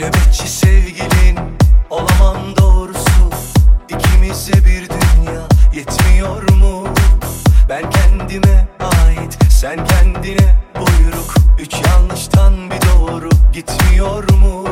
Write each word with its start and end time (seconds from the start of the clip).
Nöbetçi 0.00 0.48
sevgilin 0.48 1.38
olamam 1.90 2.56
doğrusu 2.56 3.30
İkimize 3.88 4.52
bir 4.52 4.88
dünya 4.88 5.48
yetmiyor 5.74 6.50
mu? 6.50 6.84
Ben 7.68 7.90
kendime 7.90 8.68
ait 8.80 9.38
sen 9.50 9.84
kendine 9.84 10.56
buyruk 10.76 11.34
Üç 11.58 11.74
yanlıştan 11.86 12.70
bir 12.70 12.80
doğru 12.82 13.30
gitmiyor 13.52 14.30
mu? 14.30 14.64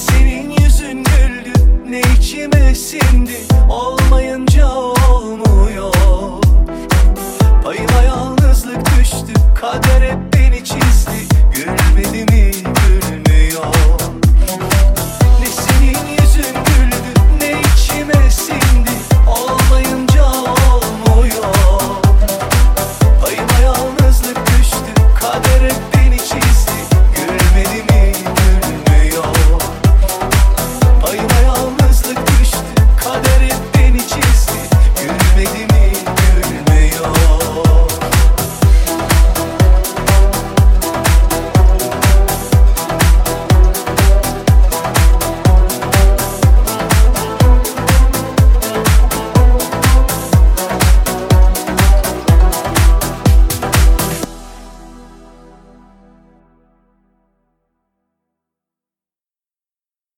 senin 0.00 0.50
yüzün 0.50 1.04
güldü 1.04 1.52
Ne 1.88 2.00
içime 2.00 2.74
sindi. 2.74 3.40
Olmayınca 3.68 4.69